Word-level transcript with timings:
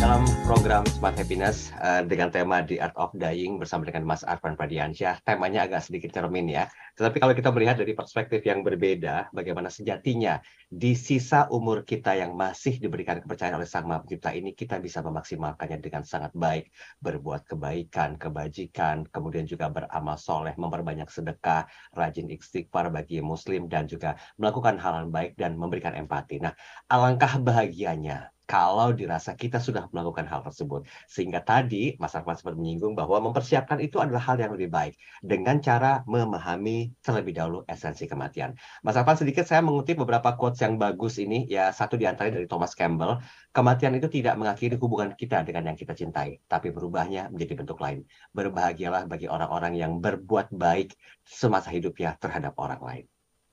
dalam 0.00 0.24
program 0.48 0.80
Smart 0.96 1.12
Happiness 1.12 1.76
uh, 1.76 2.00
dengan 2.00 2.32
tema 2.32 2.64
The 2.64 2.80
Art 2.80 2.96
of 2.96 3.12
Dying 3.12 3.60
bersama 3.60 3.84
dengan 3.84 4.08
Mas 4.08 4.24
Arfan 4.24 4.56
Pradiansyah. 4.56 5.20
Temanya 5.28 5.68
agak 5.68 5.84
sedikit 5.84 6.16
cermin 6.16 6.48
ya. 6.48 6.72
Tetapi 6.96 7.20
kalau 7.20 7.36
kita 7.36 7.52
melihat 7.52 7.76
dari 7.76 7.92
perspektif 7.92 8.40
yang 8.48 8.64
berbeda, 8.64 9.28
bagaimana 9.28 9.68
sejatinya 9.68 10.40
di 10.72 10.96
sisa 10.96 11.52
umur 11.52 11.84
kita 11.84 12.16
yang 12.16 12.32
masih 12.32 12.80
diberikan 12.80 13.20
kepercayaan 13.20 13.60
oleh 13.60 13.68
Sang 13.68 13.84
Maha 13.84 14.00
Pencipta 14.00 14.32
ini, 14.32 14.56
kita 14.56 14.80
bisa 14.80 15.04
memaksimalkannya 15.04 15.84
dengan 15.84 16.00
sangat 16.00 16.32
baik. 16.32 16.72
Berbuat 17.04 17.44
kebaikan, 17.44 18.16
kebajikan, 18.16 19.04
kemudian 19.12 19.44
juga 19.44 19.68
beramal 19.68 20.16
soleh, 20.16 20.56
memperbanyak 20.56 21.12
sedekah, 21.12 21.68
rajin 21.92 22.32
istighfar 22.32 22.88
bagi 22.88 23.20
muslim, 23.20 23.68
dan 23.68 23.84
juga 23.84 24.16
melakukan 24.40 24.80
hal-hal 24.80 25.12
baik 25.12 25.36
dan 25.36 25.60
memberikan 25.60 25.92
empati. 25.92 26.40
Nah, 26.40 26.56
alangkah 26.88 27.36
bahagianya 27.36 28.32
kalau 28.50 28.90
dirasa 28.90 29.38
kita 29.38 29.62
sudah 29.62 29.86
melakukan 29.94 30.26
hal 30.26 30.42
tersebut. 30.42 30.82
Sehingga 31.06 31.38
tadi 31.38 31.94
Mas 32.02 32.18
Arfan 32.18 32.34
sempat 32.34 32.58
menyinggung 32.58 32.98
bahwa 32.98 33.30
mempersiapkan 33.30 33.78
itu 33.78 34.02
adalah 34.02 34.18
hal 34.26 34.42
yang 34.42 34.50
lebih 34.50 34.66
baik 34.66 34.98
dengan 35.22 35.62
cara 35.62 36.02
memahami 36.10 36.90
terlebih 36.98 37.38
dahulu 37.38 37.62
esensi 37.70 38.10
kematian. 38.10 38.58
Mas 38.82 38.98
Arfan 38.98 39.22
sedikit 39.22 39.46
saya 39.46 39.62
mengutip 39.62 40.02
beberapa 40.02 40.34
quotes 40.34 40.58
yang 40.66 40.82
bagus 40.82 41.22
ini, 41.22 41.46
ya 41.46 41.70
satu 41.70 41.94
di 41.94 42.10
antaranya 42.10 42.42
dari 42.42 42.50
Thomas 42.50 42.74
Campbell, 42.74 43.22
kematian 43.54 43.94
itu 43.94 44.10
tidak 44.10 44.34
mengakhiri 44.34 44.74
hubungan 44.82 45.14
kita 45.14 45.46
dengan 45.46 45.70
yang 45.70 45.78
kita 45.78 45.94
cintai, 45.94 46.42
tapi 46.50 46.74
berubahnya 46.74 47.30
menjadi 47.30 47.54
bentuk 47.62 47.78
lain. 47.78 48.02
Berbahagialah 48.34 49.06
bagi 49.06 49.30
orang-orang 49.30 49.78
yang 49.78 50.02
berbuat 50.02 50.50
baik 50.50 50.98
semasa 51.22 51.70
hidupnya 51.70 52.18
terhadap 52.18 52.58
orang 52.58 52.82
lain. 52.82 53.04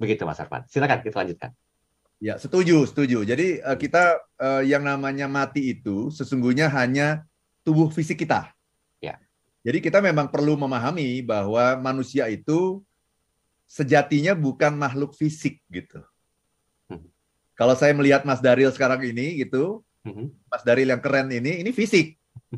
Begitu 0.01 0.25
Mas 0.25 0.41
Arfan. 0.41 0.65
Silakan 0.65 1.05
kita 1.05 1.21
lanjutkan. 1.21 1.66
Ya, 2.17 2.41
setuju, 2.41 2.81
setuju. 2.89 3.21
Jadi 3.21 3.61
uh, 3.61 3.77
kita 3.77 4.17
uh, 4.41 4.65
yang 4.65 4.81
namanya 4.81 5.29
mati 5.29 5.77
itu 5.77 6.09
sesungguhnya 6.09 6.65
hanya 6.73 7.21
tubuh 7.61 7.93
fisik 7.93 8.25
kita. 8.25 8.49
Ya. 8.97 9.21
Jadi 9.61 9.85
kita 9.85 10.01
memang 10.01 10.33
perlu 10.33 10.57
memahami 10.57 11.21
bahwa 11.21 11.77
manusia 11.77 12.25
itu 12.25 12.81
sejatinya 13.69 14.33
bukan 14.33 14.73
makhluk 14.73 15.13
fisik 15.13 15.61
gitu. 15.69 16.01
Hmm. 16.89 17.05
Kalau 17.53 17.77
saya 17.77 17.93
melihat 17.93 18.25
Mas 18.25 18.41
Daril 18.41 18.73
sekarang 18.73 19.05
ini 19.05 19.45
gitu, 19.45 19.85
hmm. 20.01 20.33
Mas 20.49 20.65
Daril 20.65 20.89
yang 20.89 21.03
keren 21.03 21.29
ini, 21.29 21.61
ini 21.61 21.69
fisik. 21.69 22.17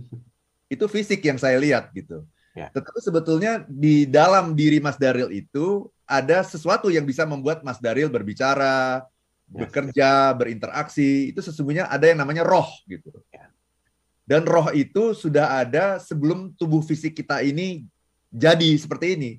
itu 0.73 0.85
fisik 0.87 1.19
yang 1.25 1.35
saya 1.35 1.59
lihat 1.59 1.91
gitu. 1.91 2.23
Ya. 2.55 2.71
Tetapi 2.71 2.99
sebetulnya 3.03 3.67
di 3.67 4.07
dalam 4.07 4.55
diri 4.55 4.79
Mas 4.79 4.95
Daril 4.95 5.27
itu 5.35 5.91
ada 6.07 6.47
sesuatu 6.47 6.87
yang 6.87 7.03
bisa 7.03 7.27
membuat 7.27 7.59
Mas 7.65 7.81
Daril 7.81 8.07
berbicara, 8.07 9.03
bekerja, 9.49 10.33
berinteraksi, 10.37 11.33
itu 11.33 11.41
sesungguhnya 11.41 11.89
ada 11.89 12.05
yang 12.05 12.21
namanya 12.21 12.45
roh 12.45 12.69
gitu. 12.85 13.09
Ya. 13.33 13.49
Dan 14.29 14.45
roh 14.45 14.69
itu 14.77 15.17
sudah 15.17 15.57
ada 15.57 15.97
sebelum 15.97 16.53
tubuh 16.53 16.85
fisik 16.85 17.17
kita 17.17 17.41
ini 17.41 17.89
jadi 18.29 18.77
seperti 18.77 19.17
ini. 19.17 19.31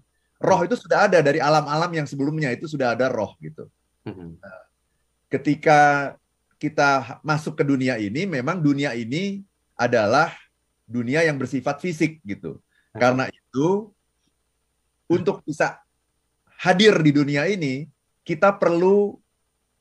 Roh 0.42 0.66
itu 0.66 0.75
sudah 0.75 1.06
ada 1.06 1.22
dari 1.22 1.38
alam-alam 1.38 1.94
yang 1.94 2.06
sebelumnya 2.11 2.50
itu 2.50 2.66
sudah 2.66 2.98
ada 2.98 3.06
roh 3.06 3.38
gitu. 3.38 3.70
Mm-hmm. 4.03 4.31
Nah, 4.42 4.61
ketika 5.31 5.81
kita 6.58 7.22
masuk 7.22 7.55
ke 7.55 7.62
dunia 7.62 8.00
ini, 8.03 8.27
memang 8.27 8.58
dunia 8.58 8.97
ini 8.98 9.47
adalah 9.78 10.34
dunia 10.91 11.22
yang 11.22 11.38
bersifat 11.38 11.78
fisik 11.78 12.19
gitu. 12.27 12.58
Mm-hmm. 12.58 12.98
Karena 12.98 13.25
itu 13.31 13.94
untuk 15.06 15.47
bisa 15.47 15.78
hadir 16.58 16.98
di 16.98 17.14
dunia 17.14 17.47
ini, 17.47 17.86
kita 18.27 18.58
perlu 18.58 19.19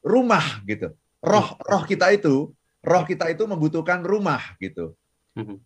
rumah 0.09 0.65
gitu. 0.65 0.89
Roh 1.21 1.47
hmm. 1.53 1.61
roh 1.69 1.83
kita 1.85 2.09
itu, 2.09 2.49
roh 2.81 3.03
kita 3.05 3.29
itu 3.29 3.45
membutuhkan 3.45 4.01
rumah 4.01 4.41
gitu. 4.57 4.97
Hmm. 5.37 5.61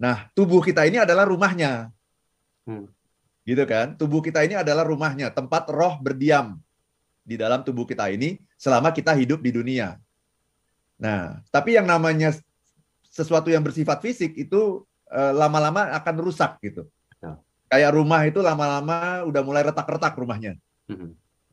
Nah, 0.00 0.32
tubuh 0.32 0.64
kita 0.64 0.88
ini 0.88 0.96
adalah 0.96 1.28
rumahnya. 1.28 1.92
Hmm. 2.64 2.88
Gitu 3.44 3.60
kan? 3.68 4.00
Tubuh 4.00 4.24
kita 4.24 4.40
ini 4.48 4.56
adalah 4.56 4.88
rumahnya, 4.88 5.28
tempat 5.28 5.68
roh 5.68 6.00
berdiam 6.00 6.56
di 7.20 7.36
dalam 7.36 7.60
tubuh 7.60 7.84
kita 7.84 8.08
ini 8.08 8.40
selama 8.56 8.96
kita 8.96 9.12
hidup 9.12 9.44
di 9.44 9.52
dunia. 9.52 10.00
Nah, 10.96 11.44
tapi 11.52 11.76
yang 11.76 11.84
namanya 11.84 12.32
sesuatu 13.12 13.52
yang 13.52 13.60
bersifat 13.60 14.00
fisik 14.00 14.32
itu 14.40 14.88
eh, 15.12 15.32
lama-lama 15.36 15.92
akan 16.00 16.16
rusak 16.24 16.56
gitu. 16.64 16.88
Ya. 17.20 17.36
Kayak 17.68 17.92
rumah 17.92 18.24
itu 18.24 18.40
lama-lama 18.40 19.28
udah 19.28 19.42
mulai 19.44 19.62
retak-retak 19.68 20.16
rumahnya 20.16 20.56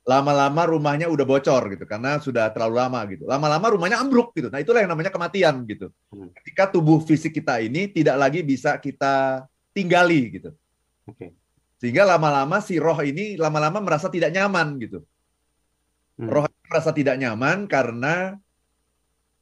lama-lama 0.07 0.63
rumahnya 0.72 1.12
udah 1.12 1.28
bocor 1.28 1.68
gitu 1.75 1.84
karena 1.84 2.16
sudah 2.23 2.47
terlalu 2.56 2.75
lama 2.79 3.00
gitu. 3.12 3.28
Lama-lama 3.28 3.75
rumahnya 3.75 4.00
ambruk 4.00 4.31
gitu. 4.40 4.47
Nah, 4.47 4.63
itulah 4.63 4.79
yang 4.79 4.95
namanya 4.95 5.12
kematian 5.12 5.68
gitu. 5.68 5.91
Hmm. 6.07 6.31
Ketika 6.31 6.72
tubuh 6.72 7.03
fisik 7.03 7.35
kita 7.35 7.59
ini 7.59 7.91
tidak 7.91 8.16
lagi 8.16 8.40
bisa 8.40 8.79
kita 8.79 9.44
tinggali 9.75 10.40
gitu. 10.40 10.56
Okay. 11.03 11.35
Sehingga 11.84 12.07
lama-lama 12.07 12.63
si 12.63 12.79
roh 12.79 12.95
ini 13.03 13.35
lama-lama 13.35 13.84
merasa 13.84 14.07
tidak 14.07 14.31
nyaman 14.31 14.79
gitu. 14.79 15.03
Hmm. 16.16 16.31
Roh 16.31 16.47
merasa 16.47 16.95
tidak 16.95 17.19
nyaman 17.19 17.68
karena 17.68 18.39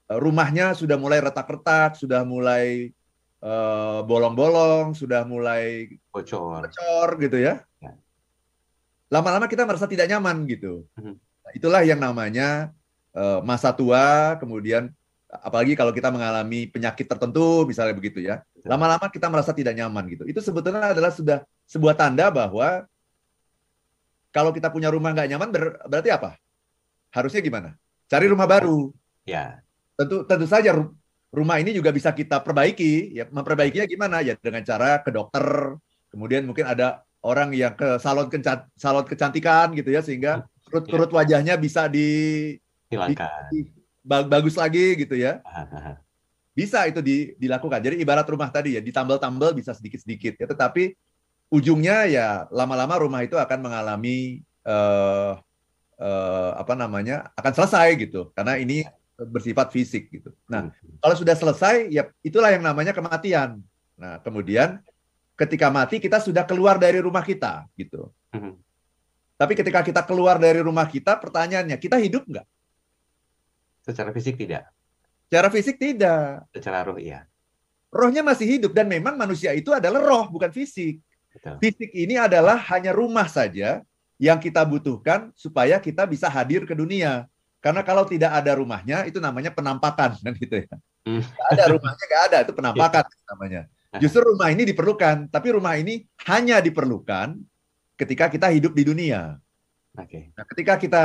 eh, 0.10 0.18
rumahnya 0.18 0.74
sudah 0.74 0.98
mulai 0.98 1.22
retak-retak, 1.22 1.94
sudah 1.94 2.26
mulai 2.26 2.90
eh, 3.38 4.00
bolong-bolong, 4.02 4.92
uh, 4.92 4.98
sudah 4.98 5.30
mulai 5.30 5.94
bocor. 6.10 6.66
bocor 6.66 7.10
gitu 7.22 7.38
ya 7.38 7.62
lama-lama 9.16 9.48
kita 9.48 9.64
merasa 9.64 9.88
tidak 9.88 10.12
nyaman 10.12 10.44
gitu. 10.52 10.84
Hmm. 11.00 11.16
Nah, 11.16 11.52
itulah 11.56 11.82
yang 11.88 12.04
namanya 12.04 12.76
uh, 13.16 13.40
masa 13.40 13.72
tua, 13.72 14.36
kemudian 14.44 14.92
apalagi 15.32 15.76
kalau 15.80 15.96
kita 15.96 16.12
mengalami 16.12 16.68
penyakit 16.68 17.08
tertentu, 17.08 17.64
misalnya 17.64 17.96
begitu 17.96 18.20
ya. 18.20 18.44
Lama-lama 18.68 19.08
kita 19.08 19.32
merasa 19.32 19.56
tidak 19.56 19.78
nyaman 19.78 20.04
gitu. 20.12 20.24
Itu 20.28 20.44
sebetulnya 20.44 20.92
adalah 20.92 21.16
sudah 21.16 21.48
sebuah 21.70 21.96
tanda 21.96 22.28
bahwa 22.34 22.84
kalau 24.36 24.52
kita 24.52 24.68
punya 24.68 24.92
rumah 24.92 25.16
nggak 25.16 25.30
nyaman 25.32 25.50
ber 25.54 25.64
berarti 25.88 26.12
apa? 26.12 26.36
Harusnya 27.14 27.40
gimana? 27.40 27.80
Cari 28.12 28.26
rumah 28.28 28.50
baru. 28.50 28.92
Ya. 29.24 29.64
Tentu 29.96 30.28
tentu 30.28 30.44
saja 30.50 30.76
rumah 31.32 31.58
ini 31.62 31.72
juga 31.72 31.94
bisa 31.94 32.12
kita 32.12 32.44
perbaiki. 32.44 33.16
Ya, 33.16 33.30
memperbaikinya 33.32 33.88
gimana? 33.88 34.20
Ya 34.26 34.36
dengan 34.36 34.66
cara 34.66 35.00
ke 35.00 35.14
dokter, 35.14 35.78
kemudian 36.12 36.44
mungkin 36.44 36.68
ada 36.68 37.05
orang 37.26 37.50
yang 37.58 37.74
ke 37.74 37.98
salon 37.98 38.30
kecantikan, 38.30 38.70
salon 38.78 39.06
kecantikan 39.10 39.74
gitu 39.74 39.90
ya 39.90 40.06
sehingga 40.06 40.46
kurut-kurut 40.70 41.10
ya. 41.10 41.16
wajahnya 41.18 41.54
bisa 41.58 41.90
di 41.90 42.08
hilangkan 42.94 43.50
di, 43.50 43.66
bagus 44.06 44.54
lagi 44.54 44.94
gitu 45.02 45.18
ya. 45.18 45.42
Bisa 46.56 46.88
itu 46.88 47.04
di, 47.04 47.36
dilakukan. 47.36 47.82
Jadi 47.84 48.00
ibarat 48.00 48.24
rumah 48.30 48.48
tadi 48.48 48.78
ya 48.78 48.82
ditambal-tambal 48.86 49.52
bisa 49.58 49.76
sedikit-sedikit 49.76 50.40
ya, 50.40 50.46
tetapi 50.48 50.96
ujungnya 51.52 52.08
ya 52.08 52.28
lama-lama 52.54 52.96
rumah 53.02 53.22
itu 53.26 53.36
akan 53.36 53.60
mengalami 53.60 54.46
uh, 54.64 55.36
uh, 56.00 56.52
apa 56.56 56.74
namanya 56.78 57.30
akan 57.36 57.54
selesai 57.54 58.08
gitu 58.08 58.32
karena 58.34 58.56
ini 58.56 58.88
bersifat 59.16 59.72
fisik 59.72 60.12
gitu. 60.12 60.32
Nah, 60.48 60.72
hmm. 60.72 61.00
kalau 61.00 61.16
sudah 61.16 61.36
selesai 61.36 61.88
ya 61.92 62.08
itulah 62.24 62.52
yang 62.52 62.64
namanya 62.64 62.92
kematian. 62.92 63.64
Nah, 63.96 64.20
kemudian 64.24 64.84
ketika 65.36 65.68
mati 65.68 66.00
kita 66.00 66.24
sudah 66.24 66.48
keluar 66.48 66.80
dari 66.80 67.00
rumah 67.04 67.22
kita 67.22 67.68
gitu. 67.76 68.10
Hmm. 68.32 68.56
Tapi 69.36 69.54
ketika 69.54 69.84
kita 69.84 70.02
keluar 70.08 70.40
dari 70.40 70.64
rumah 70.64 70.88
kita, 70.88 71.20
pertanyaannya 71.20 71.76
kita 71.76 72.00
hidup 72.00 72.24
nggak? 72.24 72.48
Secara 73.84 74.10
fisik 74.16 74.40
tidak. 74.40 74.72
Secara 75.28 75.48
fisik 75.52 75.76
tidak. 75.76 76.48
Secara 76.56 76.88
roh 76.88 76.96
iya. 76.96 77.28
Rohnya 77.92 78.24
masih 78.24 78.60
hidup 78.60 78.72
dan 78.72 78.88
memang 78.88 79.20
manusia 79.20 79.52
itu 79.52 79.76
adalah 79.76 80.00
roh 80.00 80.26
bukan 80.32 80.50
fisik. 80.56 81.04
Betul. 81.36 81.60
Fisik 81.60 81.92
ini 81.92 82.16
adalah 82.16 82.56
hanya 82.72 82.96
rumah 82.96 83.28
saja 83.28 83.84
yang 84.16 84.40
kita 84.40 84.64
butuhkan 84.64 85.36
supaya 85.36 85.84
kita 85.84 86.08
bisa 86.08 86.32
hadir 86.32 86.64
ke 86.64 86.72
dunia. 86.72 87.28
Karena 87.60 87.84
kalau 87.84 88.08
tidak 88.08 88.32
ada 88.32 88.56
rumahnya 88.56 89.04
itu 89.04 89.20
namanya 89.20 89.52
penampakan 89.52 90.16
kan 90.26 90.34
gitu 90.36 90.64
ya. 90.64 90.76
Hmm. 91.06 91.22
ada 91.54 91.70
rumahnya 91.70 92.04
nggak 92.10 92.24
ada 92.32 92.38
itu 92.42 92.54
penampakan 92.56 93.04
namanya. 93.30 93.62
Justru 94.04 94.22
rumah 94.24 94.50
ini 94.52 94.64
diperlukan, 94.68 95.30
tapi 95.32 95.48
rumah 95.56 95.76
ini 95.80 96.04
hanya 96.28 96.60
diperlukan 96.60 97.40
ketika 97.96 98.28
kita 98.28 98.52
hidup 98.52 98.76
di 98.76 98.84
dunia. 98.84 99.40
Oke. 99.96 100.08
Okay. 100.08 100.24
Nah, 100.36 100.46
ketika 100.48 100.74
kita 100.76 101.04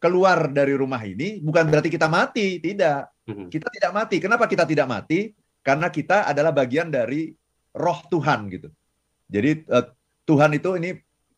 keluar 0.00 0.48
dari 0.48 0.72
rumah 0.72 1.02
ini, 1.04 1.42
bukan 1.44 1.68
berarti 1.68 1.92
kita 1.92 2.08
mati, 2.08 2.62
tidak. 2.62 3.10
Mm-hmm. 3.28 3.48
Kita 3.52 3.68
tidak 3.68 3.92
mati. 3.92 4.16
Kenapa 4.16 4.44
kita 4.48 4.64
tidak 4.64 4.88
mati? 4.88 5.36
Karena 5.60 5.92
kita 5.92 6.24
adalah 6.24 6.56
bagian 6.56 6.88
dari 6.88 7.30
roh 7.76 8.00
Tuhan 8.08 8.48
gitu. 8.48 8.68
Jadi 9.28 9.68
uh, 9.68 9.86
Tuhan 10.24 10.50
itu 10.56 10.70
ini 10.80 10.90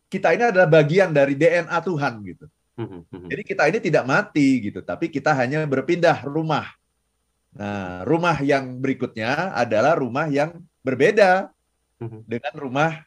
kita 0.06 0.32
ini 0.36 0.44
adalah 0.52 0.68
bagian 0.70 1.10
dari 1.10 1.34
DNA 1.34 1.78
Tuhan 1.82 2.12
gitu. 2.22 2.46
Mm-hmm. 2.78 3.28
Jadi 3.28 3.42
kita 3.44 3.62
ini 3.68 3.78
tidak 3.82 4.04
mati 4.08 4.48
gitu, 4.70 4.80
tapi 4.80 5.12
kita 5.12 5.34
hanya 5.36 5.64
berpindah 5.68 6.24
rumah. 6.24 6.64
Nah, 7.52 8.00
rumah 8.08 8.40
yang 8.40 8.80
berikutnya 8.80 9.52
adalah 9.52 10.00
rumah 10.00 10.24
yang 10.30 10.56
berbeda 10.82 11.48
mhm. 12.02 12.26
dengan 12.26 12.54
rumah 12.58 13.02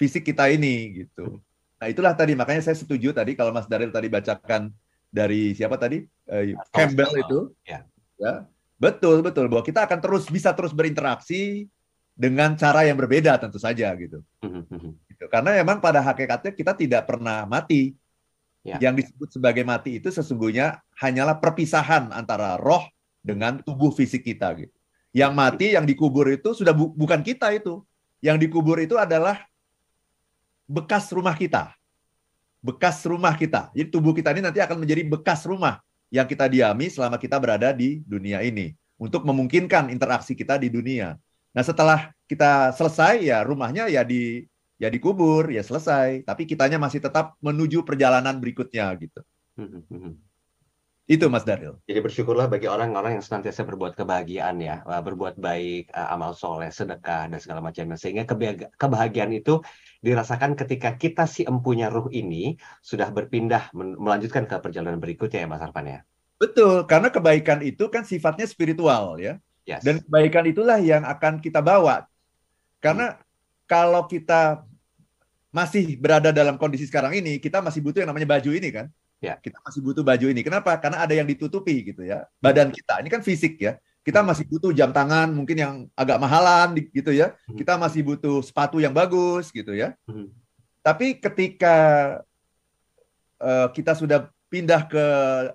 fisik 0.00 0.26
kita 0.26 0.48
ini 0.48 1.04
gitu. 1.04 1.38
Nah 1.80 1.86
itulah 1.88 2.12
tadi 2.16 2.32
makanya 2.36 2.64
saya 2.64 2.76
setuju 2.76 3.12
tadi 3.12 3.36
kalau 3.36 3.52
Mas 3.52 3.68
Daril 3.68 3.92
tadi 3.92 4.08
bacakan 4.08 4.72
dari 5.12 5.52
siapa 5.56 5.76
tadi 5.76 6.04
uh, 6.28 6.56
Campbell 6.72 7.12
itu, 7.20 7.38
ya. 7.64 7.84
ya 8.16 8.44
Betul, 8.80 9.20
betul. 9.20 9.44
Bahwa 9.52 9.60
kita 9.60 9.84
akan 9.84 10.00
terus 10.00 10.24
bisa 10.32 10.56
terus 10.56 10.72
berinteraksi 10.72 11.68
dengan 12.16 12.56
cara 12.56 12.88
yang 12.88 12.96
berbeda 12.96 13.36
tentu 13.36 13.60
saja 13.60 13.92
gitu. 13.92 14.24
gitu. 15.12 15.24
Karena 15.28 15.60
memang 15.60 15.84
pada 15.84 16.00
hakikatnya 16.00 16.56
kita 16.56 16.72
tidak 16.72 17.04
pernah 17.04 17.44
mati. 17.44 17.92
Ya. 18.64 18.80
Yang 18.80 19.04
disebut 19.04 19.28
sebagai 19.36 19.64
mati 19.64 20.00
itu 20.00 20.08
sesungguhnya 20.08 20.80
hanyalah 21.00 21.40
perpisahan 21.40 22.12
antara 22.12 22.56
roh 22.60 22.84
dengan 23.20 23.60
tubuh 23.60 23.92
fisik 23.92 24.24
kita 24.24 24.52
gitu. 24.56 24.76
Yang 25.10 25.32
mati, 25.34 25.66
yang 25.74 25.86
dikubur 25.86 26.30
itu 26.30 26.54
sudah 26.54 26.70
bu 26.70 26.94
bukan 26.94 27.20
kita 27.20 27.50
itu. 27.50 27.82
Yang 28.22 28.46
dikubur 28.46 28.78
itu 28.78 28.94
adalah 28.94 29.42
bekas 30.70 31.10
rumah 31.10 31.34
kita. 31.34 31.74
Bekas 32.62 33.02
rumah 33.08 33.34
kita. 33.34 33.74
Jadi 33.74 33.88
tubuh 33.90 34.14
kita 34.14 34.30
ini 34.36 34.44
nanti 34.44 34.60
akan 34.62 34.84
menjadi 34.84 35.02
bekas 35.08 35.42
rumah 35.48 35.82
yang 36.12 36.28
kita 36.28 36.46
diami 36.46 36.90
selama 36.92 37.16
kita 37.16 37.40
berada 37.40 37.72
di 37.74 38.02
dunia 38.06 38.44
ini 38.44 38.74
untuk 39.00 39.24
memungkinkan 39.24 39.88
interaksi 39.88 40.36
kita 40.36 40.60
di 40.60 40.68
dunia. 40.68 41.16
Nah, 41.50 41.64
setelah 41.64 42.12
kita 42.30 42.70
selesai 42.76 43.26
ya 43.26 43.42
rumahnya 43.42 43.90
ya 43.90 44.06
di 44.06 44.46
ya 44.78 44.88
dikubur, 44.88 45.50
ya 45.50 45.60
selesai, 45.60 46.22
tapi 46.22 46.46
kitanya 46.46 46.78
masih 46.78 47.02
tetap 47.02 47.34
menuju 47.42 47.82
perjalanan 47.82 48.38
berikutnya 48.38 48.86
gitu. 49.00 49.20
Itu 51.10 51.26
Mas 51.26 51.42
Daril. 51.42 51.74
Jadi 51.90 51.98
bersyukurlah 52.06 52.46
bagi 52.46 52.70
orang-orang 52.70 53.18
yang 53.18 53.24
senantiasa 53.26 53.66
berbuat 53.66 53.98
kebahagiaan 53.98 54.62
ya, 54.62 54.86
berbuat 54.86 55.42
baik, 55.42 55.90
eh, 55.90 56.08
amal 56.14 56.38
soleh, 56.38 56.70
sedekah 56.70 57.26
dan 57.26 57.38
segala 57.42 57.58
macamnya. 57.58 57.98
Sehingga 57.98 58.22
kebahagiaan 58.78 59.34
itu 59.34 59.58
dirasakan 60.06 60.54
ketika 60.54 60.94
kita 60.94 61.26
si 61.26 61.42
empunya 61.42 61.90
ruh 61.90 62.06
ini 62.14 62.54
sudah 62.78 63.10
berpindah 63.10 63.74
melanjutkan 63.74 64.46
ke 64.46 64.54
perjalanan 64.62 65.02
berikutnya 65.02 65.42
ya 65.42 65.48
Mas 65.50 65.58
Arfan 65.58 65.90
ya. 65.90 66.00
Betul, 66.38 66.86
karena 66.86 67.10
kebaikan 67.10 67.58
itu 67.66 67.90
kan 67.90 68.06
sifatnya 68.06 68.46
spiritual 68.46 69.18
ya. 69.18 69.42
Yes. 69.66 69.82
Dan 69.82 69.98
kebaikan 70.06 70.46
itulah 70.46 70.78
yang 70.78 71.02
akan 71.02 71.42
kita 71.42 71.58
bawa. 71.58 72.06
Karena 72.78 73.18
hmm. 73.18 73.20
kalau 73.66 74.06
kita 74.06 74.62
masih 75.50 75.98
berada 75.98 76.30
dalam 76.30 76.54
kondisi 76.54 76.86
sekarang 76.86 77.18
ini, 77.18 77.42
kita 77.42 77.58
masih 77.58 77.82
butuh 77.82 78.06
yang 78.06 78.14
namanya 78.14 78.30
baju 78.30 78.54
ini 78.54 78.70
kan. 78.70 78.86
Ya. 79.20 79.36
Kita 79.36 79.60
masih 79.60 79.80
butuh 79.84 80.00
baju 80.00 80.26
ini. 80.32 80.40
Kenapa? 80.40 80.72
Karena 80.80 81.04
ada 81.04 81.12
yang 81.12 81.28
ditutupi 81.28 81.92
gitu 81.92 82.02
ya. 82.02 82.24
Badan 82.40 82.72
kita. 82.72 83.04
Ini 83.04 83.08
kan 83.12 83.20
fisik 83.20 83.60
ya. 83.60 83.76
Kita 84.00 84.24
masih 84.24 84.48
butuh 84.48 84.72
jam 84.72 84.96
tangan 84.96 85.28
mungkin 85.28 85.56
yang 85.60 85.74
agak 85.92 86.16
mahalan 86.16 86.72
gitu 86.88 87.12
ya. 87.12 87.36
Hmm. 87.44 87.56
Kita 87.60 87.76
masih 87.76 88.00
butuh 88.00 88.40
sepatu 88.40 88.80
yang 88.80 88.96
bagus 88.96 89.52
gitu 89.52 89.76
ya. 89.76 89.92
Hmm. 90.08 90.32
Tapi 90.80 91.20
ketika 91.20 91.76
uh, 93.36 93.68
kita 93.76 93.92
sudah 93.92 94.32
pindah 94.48 94.88
ke 94.88 95.04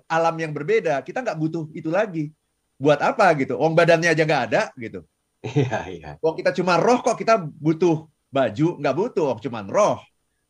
alam 0.06 0.38
yang 0.38 0.54
berbeda, 0.54 1.02
kita 1.02 1.26
nggak 1.26 1.36
butuh 1.36 1.66
itu 1.74 1.90
lagi. 1.90 2.30
Buat 2.78 3.02
apa 3.02 3.34
gitu? 3.34 3.58
Wong 3.58 3.74
badannya 3.74 4.14
aja 4.14 4.22
nggak 4.22 4.44
ada 4.46 4.62
gitu. 4.78 5.02
Iya, 5.42 5.78
iya. 5.90 6.10
Wong 6.22 6.38
kita 6.38 6.54
cuma 6.54 6.78
roh 6.78 7.02
kok 7.02 7.18
kita 7.18 7.42
butuh 7.42 8.06
baju, 8.30 8.68
nggak 8.78 8.94
butuh, 8.94 9.24
wong 9.34 9.40
cuma 9.42 9.62
roh 9.66 9.98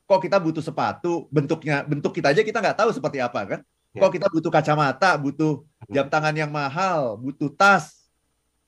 kok 0.06 0.22
kita 0.22 0.38
butuh 0.38 0.62
sepatu 0.62 1.26
bentuknya 1.28 1.82
bentuk 1.82 2.14
kita 2.14 2.30
aja 2.30 2.40
kita 2.46 2.62
nggak 2.62 2.78
tahu 2.78 2.90
seperti 2.94 3.18
apa 3.18 3.40
kan? 3.44 3.60
Ya. 3.96 4.04
kok 4.04 4.12
kita 4.12 4.28
butuh 4.28 4.52
kacamata 4.52 5.16
butuh 5.16 5.64
jam 5.88 6.06
tangan 6.06 6.34
yang 6.34 6.48
mahal 6.48 7.18
butuh 7.18 7.50
tas. 7.52 8.06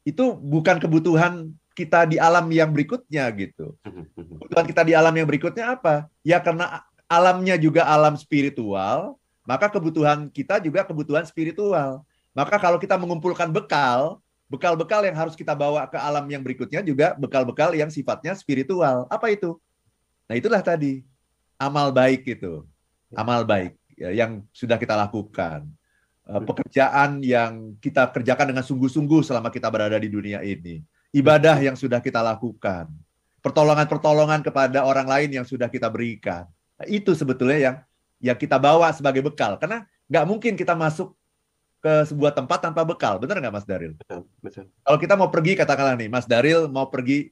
Itu 0.02 0.34
bukan 0.34 0.82
kebutuhan 0.82 1.52
kita 1.76 2.08
di 2.08 2.16
alam 2.18 2.48
yang 2.50 2.74
berikutnya 2.74 3.28
gitu. 3.38 3.78
Kebutuhan 4.16 4.66
kita 4.66 4.82
di 4.82 4.92
alam 4.98 5.14
yang 5.14 5.28
berikutnya 5.28 5.78
apa? 5.78 6.10
Ya 6.26 6.42
karena 6.42 6.82
alamnya 7.06 7.54
juga 7.54 7.86
alam 7.86 8.18
spiritual 8.18 9.16
maka 9.48 9.72
kebutuhan 9.72 10.28
kita 10.28 10.60
juga 10.60 10.84
kebutuhan 10.84 11.24
spiritual. 11.24 12.04
Maka 12.36 12.60
kalau 12.60 12.76
kita 12.76 13.00
mengumpulkan 13.00 13.48
bekal 13.48 14.20
bekal-bekal 14.48 15.04
yang 15.04 15.16
harus 15.16 15.36
kita 15.36 15.52
bawa 15.52 15.84
ke 15.88 15.96
alam 16.00 16.24
yang 16.28 16.40
berikutnya 16.40 16.80
juga 16.80 17.16
bekal-bekal 17.16 17.72
yang 17.72 17.88
sifatnya 17.88 18.36
spiritual. 18.36 19.08
Apa 19.08 19.32
itu? 19.32 19.56
Nah 20.28 20.36
itulah 20.36 20.60
tadi 20.60 21.04
amal 21.58 21.90
baik 21.90 22.24
itu, 22.24 22.62
ya. 23.10 23.16
amal 23.20 23.42
baik 23.42 23.74
ya, 23.98 24.14
yang 24.14 24.46
sudah 24.54 24.78
kita 24.78 24.94
lakukan, 24.94 25.66
uh, 26.30 26.40
pekerjaan 26.46 27.20
yang 27.20 27.74
kita 27.82 28.06
kerjakan 28.14 28.54
dengan 28.54 28.64
sungguh-sungguh 28.64 29.26
selama 29.26 29.50
kita 29.50 29.66
berada 29.68 29.98
di 29.98 30.08
dunia 30.08 30.40
ini, 30.46 30.80
ibadah 31.10 31.58
yang 31.58 31.74
sudah 31.74 31.98
kita 31.98 32.22
lakukan, 32.22 32.88
pertolongan-pertolongan 33.42 34.40
kepada 34.46 34.86
orang 34.86 35.10
lain 35.10 35.42
yang 35.42 35.46
sudah 35.46 35.66
kita 35.66 35.90
berikan, 35.90 36.46
itu 36.86 37.12
sebetulnya 37.12 37.58
yang 37.58 37.76
yang 38.18 38.38
kita 38.38 38.58
bawa 38.58 38.94
sebagai 38.94 39.22
bekal, 39.22 39.58
karena 39.58 39.86
nggak 40.06 40.24
mungkin 40.26 40.54
kita 40.54 40.78
masuk 40.78 41.14
ke 41.78 42.10
sebuah 42.10 42.34
tempat 42.34 42.58
tanpa 42.58 42.82
bekal, 42.82 43.22
benar 43.22 43.38
nggak 43.38 43.54
Mas 43.54 43.66
Daril? 43.66 43.94
Betul, 43.94 44.26
betul. 44.42 44.66
Kalau 44.82 44.98
kita 44.98 45.14
mau 45.14 45.30
pergi, 45.30 45.54
katakanlah 45.54 45.94
nih, 45.94 46.10
Mas 46.10 46.26
Daril 46.26 46.66
mau 46.66 46.90
pergi 46.90 47.30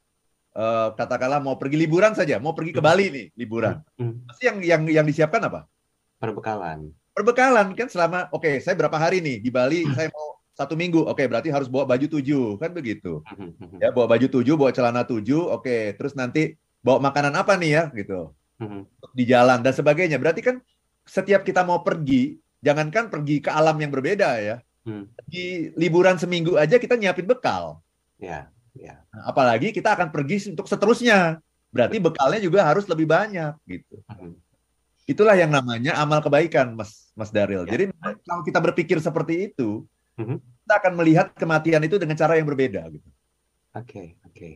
uh, 0.57 0.89
katakanlah 0.97 1.39
mau 1.45 1.61
pergi 1.61 1.77
liburan 1.77 2.17
saja, 2.17 2.41
mau 2.41 2.57
pergi 2.57 2.73
ke 2.73 2.81
hmm. 2.81 2.89
Bali 2.89 3.07
nih 3.13 3.27
liburan. 3.37 3.85
Hmm. 4.01 4.25
Pasti 4.25 4.49
yang 4.49 4.59
yang 4.65 4.83
yang 4.89 5.07
disiapkan 5.07 5.45
apa? 5.45 5.69
Perbekalan. 6.17 6.91
Perbekalan 7.13 7.77
kan 7.77 7.89
selama 7.93 8.33
oke 8.33 8.45
okay, 8.45 8.55
saya 8.65 8.75
berapa 8.77 8.97
hari 8.97 9.21
nih 9.21 9.37
di 9.45 9.51
Bali 9.53 9.85
hmm. 9.85 9.93
saya 9.93 10.09
mau 10.09 10.41
satu 10.57 10.73
minggu 10.73 11.05
oke 11.05 11.21
okay, 11.21 11.29
berarti 11.29 11.53
harus 11.53 11.69
bawa 11.69 11.85
baju 11.85 12.09
tujuh 12.09 12.57
kan 12.57 12.73
begitu 12.73 13.21
ya 13.77 13.93
bawa 13.93 14.17
baju 14.17 14.25
tujuh 14.25 14.57
bawa 14.57 14.73
celana 14.73 15.05
tujuh 15.05 15.53
oke 15.53 15.69
okay. 15.69 15.93
terus 16.01 16.17
nanti 16.17 16.57
bawa 16.81 16.97
makanan 17.13 17.37
apa 17.37 17.61
nih 17.61 17.71
ya 17.77 17.85
gitu 17.93 18.33
di 19.13 19.29
jalan 19.29 19.61
dan 19.61 19.77
sebagainya 19.77 20.17
berarti 20.17 20.41
kan 20.41 20.65
setiap 21.05 21.45
kita 21.45 21.61
mau 21.61 21.85
pergi 21.85 22.41
jangankan 22.65 23.13
pergi 23.13 23.45
ke 23.45 23.53
alam 23.53 23.77
yang 23.77 23.93
berbeda 23.93 24.41
ya 24.41 24.57
di 25.29 25.69
liburan 25.77 26.17
seminggu 26.17 26.57
aja 26.57 26.81
kita 26.81 26.97
nyiapin 26.97 27.29
bekal 27.29 27.85
ya 28.17 28.49
Ya. 28.77 29.03
Nah, 29.11 29.33
apalagi 29.33 29.73
kita 29.73 29.97
akan 29.97 30.13
pergi 30.13 30.53
untuk 30.53 30.69
seterusnya. 30.69 31.41
Berarti 31.73 32.01
bekalnya 32.01 32.41
juga 32.41 32.65
harus 32.65 32.89
lebih 32.89 33.05
banyak 33.11 33.53
gitu. 33.69 34.01
Hmm. 34.09 34.39
Itulah 35.07 35.37
yang 35.39 35.53
namanya 35.53 35.99
amal 36.01 36.25
kebaikan, 36.25 36.73
Mas 36.75 37.13
Mas 37.13 37.29
Daril. 37.31 37.69
Ya. 37.69 37.73
Jadi 37.77 37.85
kalau 38.25 38.43
kita 38.43 38.59
berpikir 38.63 38.99
seperti 38.99 39.53
itu, 39.53 39.85
hmm. 40.17 40.39
kita 40.65 40.75
akan 40.83 40.93
melihat 40.97 41.27
kematian 41.37 41.83
itu 41.85 42.01
dengan 42.01 42.17
cara 42.17 42.41
yang 42.41 42.49
berbeda 42.49 42.87
gitu. 42.91 43.09
Oke, 43.77 43.83
okay, 43.85 44.07
oke. 44.25 44.33
Okay. 44.33 44.55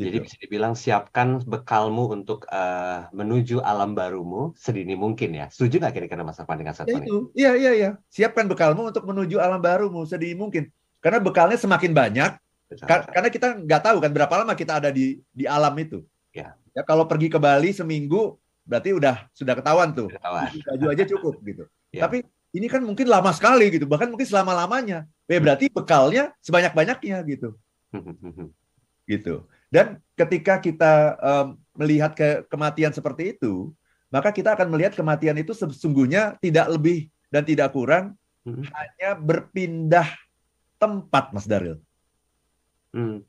Jadi 0.00 0.16
gitu. 0.16 0.24
bisa 0.24 0.36
dibilang 0.40 0.72
siapkan 0.72 1.44
bekalmu 1.44 2.08
untuk 2.14 2.48
uh, 2.48 3.10
menuju 3.12 3.60
alam 3.60 3.92
barumu 3.92 4.56
sedini 4.56 4.96
mungkin 4.96 5.36
ya. 5.36 5.46
Setuju 5.52 5.76
nggak 5.76 5.92
kira-kira 5.92 6.24
Mas 6.24 6.40
Afan 6.40 6.56
dengan 6.56 6.72
ya 6.72 6.84
itu. 6.88 7.16
Iya, 7.36 7.52
iya, 7.60 7.72
iya. 7.76 7.90
Siapkan 8.08 8.48
bekalmu 8.48 8.88
untuk 8.88 9.04
menuju 9.04 9.36
alam 9.36 9.60
barumu 9.60 10.08
sedini 10.08 10.40
mungkin. 10.40 10.72
Karena 11.04 11.20
bekalnya 11.20 11.60
semakin 11.60 11.92
banyak, 11.92 12.32
karena 12.86 13.28
kita 13.28 13.58
nggak 13.66 13.82
tahu 13.82 13.98
kan 13.98 14.10
berapa 14.14 14.34
lama 14.42 14.54
kita 14.54 14.78
ada 14.78 14.90
di 14.94 15.18
di 15.34 15.44
alam 15.46 15.74
itu. 15.74 16.06
Ya. 16.30 16.54
ya 16.70 16.86
kalau 16.86 17.10
pergi 17.10 17.26
ke 17.26 17.38
Bali 17.42 17.74
seminggu 17.74 18.38
berarti 18.62 18.94
udah 18.94 19.26
sudah 19.34 19.58
ketahuan 19.58 19.90
tuh. 19.90 20.06
Ketahuan. 20.14 20.46
Baju 20.54 20.86
aja 20.94 21.04
cukup 21.06 21.34
gitu. 21.42 21.64
Ya. 21.90 22.06
Tapi 22.06 22.22
ini 22.54 22.70
kan 22.70 22.86
mungkin 22.86 23.10
lama 23.10 23.34
sekali 23.34 23.66
gitu, 23.66 23.82
bahkan 23.82 24.06
mungkin 24.06 24.22
selama 24.22 24.54
lamanya. 24.54 25.10
Eh, 25.26 25.42
berarti 25.42 25.66
bekalnya 25.74 26.30
sebanyak 26.38 26.70
banyaknya 26.70 27.18
gitu. 27.26 27.58
gitu. 29.10 29.42
Dan 29.74 29.98
ketika 30.14 30.62
kita 30.62 31.18
um, 31.18 31.58
melihat 31.74 32.14
ke 32.14 32.46
kematian 32.46 32.94
seperti 32.94 33.34
itu, 33.34 33.74
maka 34.06 34.30
kita 34.30 34.54
akan 34.54 34.70
melihat 34.70 34.94
kematian 34.94 35.34
itu 35.42 35.50
sesungguhnya 35.50 36.38
tidak 36.38 36.70
lebih 36.70 37.10
dan 37.26 37.42
tidak 37.42 37.74
kurang 37.74 38.14
hmm. 38.46 38.66
hanya 38.70 39.18
berpindah 39.18 40.06
tempat, 40.78 41.34
Mas 41.34 41.50
Daril. 41.50 41.82
Hmm. 42.90 43.22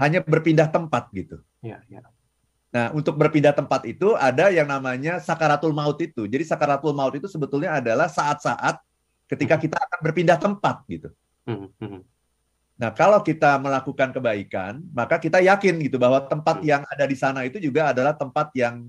Hanya 0.00 0.24
berpindah 0.24 0.68
tempat 0.72 1.12
gitu. 1.12 1.40
Ya, 1.60 1.84
ya. 1.92 2.04
Nah, 2.70 2.94
untuk 2.94 3.18
berpindah 3.18 3.50
tempat 3.50 3.82
itu 3.82 4.14
ada 4.14 4.48
yang 4.48 4.70
namanya 4.70 5.18
sakaratul 5.18 5.74
maut 5.74 5.98
itu. 5.98 6.30
Jadi 6.30 6.46
sakaratul 6.46 6.94
maut 6.94 7.12
itu 7.18 7.26
sebetulnya 7.26 7.82
adalah 7.82 8.06
saat-saat 8.06 8.78
ketika 9.26 9.58
hmm. 9.58 9.62
kita 9.66 9.76
akan 9.76 9.98
berpindah 10.06 10.38
tempat 10.38 10.76
gitu. 10.86 11.10
Hmm, 11.44 11.68
hmm. 11.82 12.00
Nah, 12.80 12.90
kalau 12.96 13.20
kita 13.20 13.60
melakukan 13.60 14.08
kebaikan, 14.14 14.80
maka 14.96 15.20
kita 15.20 15.42
yakin 15.44 15.82
gitu 15.84 16.00
bahwa 16.00 16.24
tempat 16.24 16.64
yang 16.64 16.80
ada 16.88 17.04
di 17.04 17.12
sana 17.12 17.44
itu 17.44 17.60
juga 17.60 17.92
adalah 17.92 18.16
tempat 18.16 18.48
yang 18.56 18.88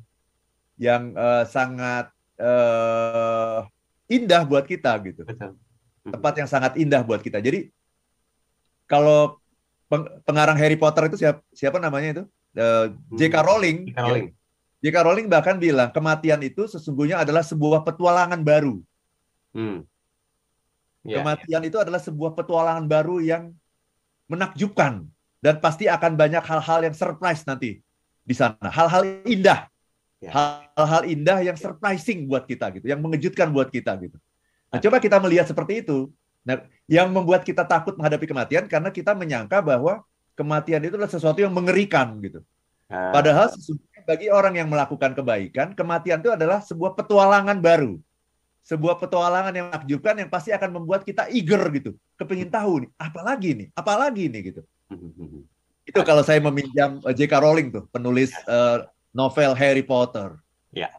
yang 0.79 1.11
uh, 1.17 1.43
sangat 1.43 2.07
uh, 2.39 3.67
indah 4.07 4.47
buat 4.47 4.63
kita 4.63 4.95
gitu. 5.03 5.27
Tempat 6.07 6.33
yang 6.39 6.47
sangat 6.47 6.79
indah 6.79 7.03
buat 7.03 7.19
kita. 7.19 7.43
Jadi 7.43 7.67
kalau 8.87 9.40
pengarang 10.23 10.55
Harry 10.55 10.79
Potter 10.79 11.11
itu 11.11 11.19
siapa, 11.19 11.43
siapa 11.51 11.77
namanya 11.77 12.09
itu? 12.15 12.23
Uh, 12.55 12.95
hmm. 13.11 13.17
J.K. 13.19 13.35
Rowling. 13.43 13.77
J.K. 13.91 13.99
Rowling. 13.99 14.27
Ya. 14.31 14.39
J.K. 14.81 14.97
Rowling 15.03 15.27
bahkan 15.27 15.55
bilang 15.59 15.91
kematian 15.91 16.41
itu 16.41 16.65
sesungguhnya 16.65 17.21
adalah 17.21 17.43
sebuah 17.43 17.83
petualangan 17.83 18.39
baru. 18.41 18.79
Hmm. 19.51 19.83
Yeah, 21.01 21.21
kematian 21.21 21.61
yeah. 21.65 21.69
itu 21.69 21.77
adalah 21.81 21.99
sebuah 22.01 22.37
petualangan 22.37 22.85
baru 22.85 23.19
yang 23.19 23.43
menakjubkan 24.29 25.09
dan 25.41 25.55
pasti 25.57 25.89
akan 25.89 26.13
banyak 26.13 26.41
hal-hal 26.45 26.79
yang 26.85 26.95
surprise 26.95 27.43
nanti 27.43 27.81
di 28.21 28.35
sana. 28.37 28.69
Hal-hal 28.69 29.25
indah. 29.25 29.67
Ya. 30.21 30.29
Hal-hal 30.77 31.09
indah 31.09 31.41
yang 31.41 31.57
surprising 31.57 32.29
buat 32.29 32.45
kita 32.45 32.69
gitu, 32.77 32.85
yang 32.85 33.01
mengejutkan 33.01 33.49
buat 33.49 33.73
kita 33.73 33.97
gitu. 33.97 34.17
Nah, 34.69 34.79
coba 34.79 35.01
kita 35.01 35.17
melihat 35.17 35.49
seperti 35.49 35.81
itu. 35.81 36.13
Nah, 36.41 36.65
yang 36.89 37.13
membuat 37.13 37.45
kita 37.45 37.63
takut 37.63 37.93
menghadapi 37.95 38.25
kematian 38.25 38.65
karena 38.65 38.89
kita 38.89 39.13
menyangka 39.13 39.61
bahwa 39.61 40.01
kematian 40.33 40.81
itu 40.81 40.97
adalah 40.97 41.11
sesuatu 41.11 41.39
yang 41.39 41.53
mengerikan 41.53 42.17
gitu. 42.19 42.41
Ah. 42.91 43.13
Padahal 43.15 43.47
sesungguhnya 43.53 44.01
bagi 44.03 44.27
orang 44.27 44.57
yang 44.59 44.67
melakukan 44.67 45.15
kebaikan, 45.15 45.77
kematian 45.77 46.19
itu 46.19 46.33
adalah 46.33 46.59
sebuah 46.59 46.97
petualangan 46.97 47.61
baru. 47.61 47.95
Sebuah 48.61 49.01
petualangan 49.01 49.53
yang 49.57 49.73
menakjubkan 49.73 50.15
yang 50.21 50.29
pasti 50.29 50.53
akan 50.53 50.81
membuat 50.81 51.01
kita 51.01 51.31
eager 51.33 51.61
gitu. 51.73 51.91
Kepingin 52.19 52.51
tahu 52.51 52.85
nih, 52.85 52.89
apalagi 52.99 53.49
nih, 53.57 53.67
apalagi 53.73 54.23
nih 54.29 54.41
gitu. 54.53 54.61
Itu 55.89 55.99
kalau 56.05 56.21
saya 56.21 56.37
meminjam 56.43 57.01
eh, 57.01 57.13
J.K. 57.15 57.33
Rowling 57.41 57.73
tuh, 57.73 57.83
penulis 57.89 58.29
uh, 58.45 58.85
novel 59.15 59.57
Harry 59.57 59.81
Potter. 59.81 60.37
Ya. 60.69 60.93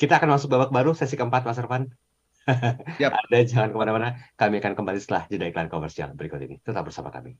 Kita 0.00 0.16
akan 0.18 0.34
masuk 0.34 0.50
babak 0.50 0.72
baru 0.72 0.96
sesi 0.96 1.14
keempat, 1.14 1.44
Mas 1.46 1.60
Irfan. 1.60 1.92
Yep. 3.02 3.10
Anda 3.12 3.38
jangan 3.50 3.68
ke 3.72 3.76
mana-mana. 3.80 4.08
Kami 4.36 4.54
akan 4.60 4.72
kembali 4.78 4.98
setelah 5.02 5.22
jeda 5.30 5.46
iklan 5.50 5.68
komersial 5.72 6.12
berikut 6.18 6.40
ini. 6.42 6.56
Tetap 6.60 6.82
bersama 6.88 7.08
kami. 7.08 7.36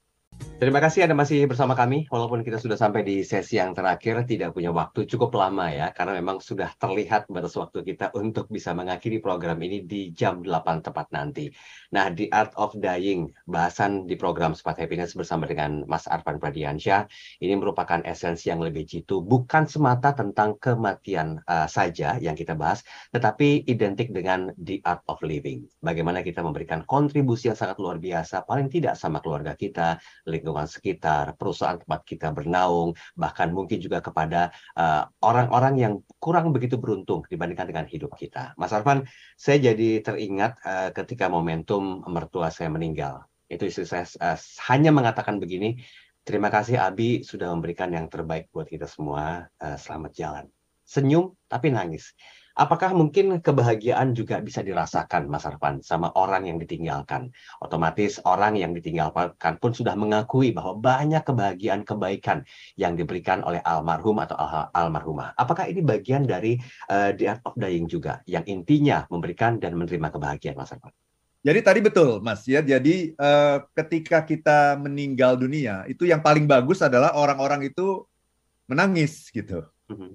Terima 0.60 0.76
kasih 0.76 1.08
Anda 1.08 1.16
masih 1.16 1.48
bersama 1.48 1.72
kami. 1.72 2.04
Walaupun 2.12 2.44
kita 2.44 2.60
sudah 2.60 2.76
sampai 2.76 3.00
di 3.00 3.24
sesi 3.24 3.56
yang 3.56 3.72
terakhir, 3.72 4.28
tidak 4.28 4.52
punya 4.52 4.68
waktu 4.68 5.08
cukup 5.08 5.32
lama 5.32 5.72
ya, 5.72 5.88
karena 5.96 6.20
memang 6.20 6.36
sudah 6.44 6.76
terlihat 6.76 7.32
batas 7.32 7.56
waktu 7.56 7.80
kita 7.80 8.12
untuk 8.12 8.44
bisa 8.52 8.76
mengakhiri 8.76 9.24
program 9.24 9.56
ini 9.64 9.88
di 9.88 10.12
jam 10.12 10.44
8 10.44 10.84
tepat 10.84 11.08
nanti. 11.16 11.48
Nah, 11.96 12.12
di 12.12 12.28
Art 12.28 12.52
of 12.60 12.76
Dying, 12.76 13.32
bahasan 13.48 14.04
di 14.04 14.20
program 14.20 14.52
Smart 14.52 14.76
Happiness 14.76 15.16
bersama 15.16 15.48
dengan 15.48 15.88
Mas 15.88 16.04
Arfan 16.04 16.36
Pradiansyah, 16.36 17.08
ini 17.40 17.56
merupakan 17.56 18.04
esensi 18.04 18.52
yang 18.52 18.60
lebih 18.60 18.84
jitu, 18.84 19.24
bukan 19.24 19.64
semata 19.64 20.12
tentang 20.12 20.60
kematian 20.60 21.40
uh, 21.48 21.72
saja 21.72 22.20
yang 22.20 22.36
kita 22.36 22.52
bahas, 22.52 22.84
tetapi 23.16 23.64
identik 23.64 24.12
dengan 24.12 24.52
the 24.60 24.76
art 24.84 25.00
of 25.08 25.24
living. 25.24 25.64
Bagaimana 25.80 26.20
kita 26.20 26.44
memberikan 26.44 26.84
kontribusi 26.84 27.48
yang 27.48 27.56
sangat 27.56 27.80
luar 27.80 27.96
biasa, 27.96 28.44
paling 28.44 28.68
tidak 28.68 29.00
sama 29.00 29.24
keluarga 29.24 29.56
kita, 29.56 29.96
lingkungan 30.30 30.70
sekitar, 30.70 31.34
perusahaan 31.34 31.76
tempat 31.76 32.00
kita 32.06 32.30
bernaung, 32.30 32.94
bahkan 33.18 33.50
mungkin 33.50 33.82
juga 33.82 33.98
kepada 33.98 34.54
eh, 34.78 35.02
orang-orang 35.26 35.74
uh, 35.76 35.80
yang 35.82 35.94
kurang 36.22 36.54
begitu 36.54 36.78
beruntung 36.78 37.26
dibandingkan 37.26 37.66
dengan 37.66 37.86
hidup 37.90 38.14
kita. 38.14 38.54
Mas 38.54 38.70
Arfan, 38.70 39.04
saya 39.34 39.58
jadi 39.72 40.00
teringat 40.00 40.62
uh, 40.62 40.90
ketika 40.94 41.26
momentum 41.26 42.06
mertua 42.06 42.54
saya 42.54 42.70
meninggal. 42.70 43.26
Itu 43.50 43.66
istri 43.66 43.84
saya 43.84 44.06
uh, 44.22 44.38
hanya 44.70 44.94
mengatakan 44.94 45.42
begini, 45.42 45.82
terima 46.22 46.48
kasih 46.48 46.78
Abi 46.78 47.26
sudah 47.26 47.50
memberikan 47.50 47.90
yang 47.90 48.06
terbaik 48.06 48.48
buat 48.54 48.70
kita 48.70 48.86
semua, 48.86 49.50
uh, 49.58 49.76
selamat 49.76 50.12
jalan. 50.14 50.46
Senyum 50.86 51.34
tapi 51.50 51.74
nangis. 51.74 52.14
Apakah 52.60 52.92
mungkin 52.92 53.40
kebahagiaan 53.40 54.12
juga 54.12 54.36
bisa 54.44 54.60
dirasakan, 54.60 55.32
Mas 55.32 55.48
Arfan, 55.48 55.80
sama 55.80 56.12
orang 56.12 56.44
yang 56.44 56.60
ditinggalkan? 56.60 57.32
Otomatis 57.64 58.20
orang 58.28 58.60
yang 58.60 58.76
ditinggalkan 58.76 59.56
pun 59.56 59.72
sudah 59.72 59.96
mengakui 59.96 60.52
bahwa 60.52 60.76
banyak 60.76 61.24
kebahagiaan 61.24 61.88
kebaikan 61.88 62.44
yang 62.76 63.00
diberikan 63.00 63.40
oleh 63.48 63.64
almarhum 63.64 64.20
atau 64.20 64.36
al 64.36 64.68
almarhumah. 64.76 65.32
Apakah 65.40 65.72
ini 65.72 65.80
bagian 65.80 66.28
dari 66.28 66.60
uh, 66.92 67.16
The 67.16 67.32
Art 67.32 67.42
of 67.48 67.56
Dying 67.56 67.88
juga, 67.88 68.20
yang 68.28 68.44
intinya 68.44 69.08
memberikan 69.08 69.56
dan 69.56 69.80
menerima 69.80 70.12
kebahagiaan, 70.12 70.60
Mas 70.60 70.76
Arfan? 70.76 70.92
Jadi 71.40 71.60
tadi 71.64 71.80
betul, 71.80 72.20
Mas 72.20 72.44
ya. 72.44 72.60
Jadi 72.60 73.16
uh, 73.16 73.64
ketika 73.72 74.20
kita 74.20 74.76
meninggal 74.76 75.40
dunia, 75.40 75.88
itu 75.88 76.04
yang 76.04 76.20
paling 76.20 76.44
bagus 76.44 76.84
adalah 76.84 77.16
orang-orang 77.16 77.72
itu 77.72 78.04
menangis 78.68 79.32
gitu. 79.32 79.64
Mhm. 79.88 80.12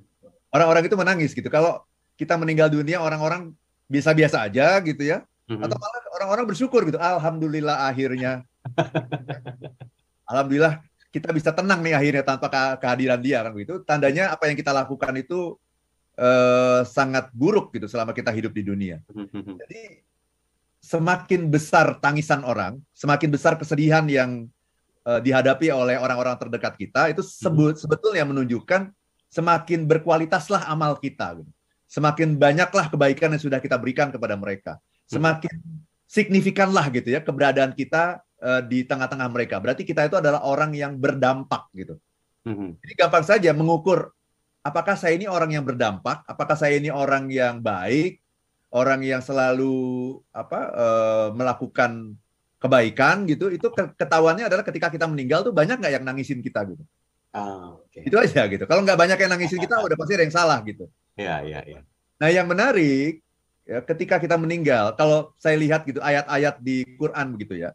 Orang-orang 0.54 0.86
itu 0.86 0.94
menangis 0.94 1.34
gitu. 1.34 1.50
Kalau 1.50 1.82
kita 2.16 2.40
meninggal 2.40 2.72
dunia 2.72 3.04
orang-orang 3.04 3.52
biasa-biasa 3.92 4.48
aja 4.48 4.80
gitu 4.82 5.04
ya. 5.04 5.24
Mm-hmm. 5.46 5.62
Atau 5.62 5.78
malah 5.78 6.02
orang-orang 6.18 6.46
bersyukur 6.50 6.82
gitu. 6.88 6.98
Alhamdulillah 6.98 7.86
akhirnya. 7.86 8.42
Alhamdulillah 10.32 10.82
kita 11.14 11.32
bisa 11.32 11.54
tenang 11.54 11.80
nih 11.86 11.96
akhirnya 11.96 12.24
tanpa 12.26 12.50
kehadiran 12.82 13.22
dia 13.22 13.46
kan 13.46 13.52
begitu. 13.54 13.80
Tandanya 13.86 14.34
apa 14.34 14.50
yang 14.50 14.58
kita 14.58 14.74
lakukan 14.74 15.14
itu 15.16 15.56
uh, 16.18 16.82
sangat 16.84 17.30
buruk 17.32 17.72
gitu 17.78 17.86
selama 17.86 18.12
kita 18.16 18.34
hidup 18.34 18.52
di 18.52 18.64
dunia. 18.66 18.98
Mm-hmm. 19.14 19.56
Jadi 19.62 19.82
semakin 20.82 21.42
besar 21.52 22.02
tangisan 22.02 22.42
orang, 22.42 22.82
semakin 22.98 23.30
besar 23.30 23.54
kesedihan 23.62 24.06
yang 24.10 24.50
uh, 25.06 25.22
dihadapi 25.22 25.70
oleh 25.70 26.02
orang-orang 26.02 26.36
terdekat 26.42 26.74
kita 26.74 27.14
itu 27.14 27.22
sebut, 27.22 27.78
mm-hmm. 27.78 27.84
sebetulnya 27.86 28.26
menunjukkan 28.26 28.90
semakin 29.30 29.86
berkualitaslah 29.86 30.66
amal 30.66 30.98
kita. 30.98 31.38
Gitu 31.38 31.54
semakin 31.86 32.36
banyaklah 32.36 32.90
kebaikan 32.90 33.34
yang 33.34 33.42
sudah 33.42 33.60
kita 33.62 33.78
berikan 33.78 34.10
kepada 34.10 34.36
mereka. 34.36 34.82
Semakin 35.06 35.54
signifikanlah 36.10 36.90
gitu 36.90 37.14
ya 37.14 37.22
keberadaan 37.22 37.74
kita 37.78 38.26
uh, 38.42 38.62
di 38.66 38.86
tengah-tengah 38.86 39.30
mereka. 39.30 39.62
Berarti 39.62 39.86
kita 39.86 40.06
itu 40.06 40.18
adalah 40.18 40.42
orang 40.46 40.74
yang 40.74 40.98
berdampak 40.98 41.70
gitu. 41.78 41.98
Mm-hmm. 42.46 42.70
Jadi 42.82 42.94
gampang 42.98 43.26
saja 43.26 43.50
mengukur 43.54 44.14
apakah 44.66 44.98
saya 44.98 45.14
ini 45.18 45.30
orang 45.30 45.54
yang 45.54 45.66
berdampak, 45.66 46.26
apakah 46.26 46.58
saya 46.58 46.78
ini 46.78 46.90
orang 46.90 47.30
yang 47.30 47.62
baik, 47.62 48.22
orang 48.74 49.06
yang 49.06 49.22
selalu 49.22 50.18
apa 50.34 50.60
uh, 50.74 51.28
melakukan 51.38 52.18
kebaikan 52.58 53.30
gitu. 53.30 53.54
Itu 53.54 53.70
ketahuannya 53.74 54.50
adalah 54.50 54.66
ketika 54.66 54.90
kita 54.90 55.06
meninggal 55.06 55.46
tuh 55.46 55.54
banyak 55.54 55.78
nggak 55.78 55.94
yang 56.02 56.06
nangisin 56.06 56.42
kita 56.42 56.66
gitu. 56.66 56.82
Oh, 57.36 57.84
okay. 57.86 58.08
Itu 58.08 58.18
aja 58.18 58.48
gitu. 58.48 58.64
Kalau 58.66 58.82
nggak 58.82 58.98
banyak 58.98 59.18
yang 59.20 59.32
nangisin 59.36 59.60
kita, 59.60 59.76
udah 59.84 59.98
pasti 60.00 60.14
ada 60.16 60.24
yang 60.24 60.36
salah 60.36 60.60
gitu. 60.64 60.88
Iya, 61.16 61.36
iya, 61.48 61.60
iya. 61.64 61.82
Nah, 62.20 62.30
yang 62.32 62.48
menarik 62.48 63.24
ya 63.66 63.82
ketika 63.82 64.22
kita 64.22 64.38
meninggal, 64.38 64.94
kalau 64.96 65.34
saya 65.40 65.58
lihat 65.58 65.84
gitu 65.88 66.00
ayat-ayat 66.00 66.62
di 66.62 66.86
Quran 66.96 67.36
begitu 67.36 67.66
ya. 67.66 67.72